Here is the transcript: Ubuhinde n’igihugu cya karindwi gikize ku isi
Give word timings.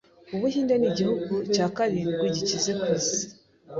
Ubuhinde 0.35 0.75
n’igihugu 0.77 1.33
cya 1.53 1.65
karindwi 1.75 2.25
gikize 2.35 2.71
ku 2.79 2.85
isi 2.97 3.23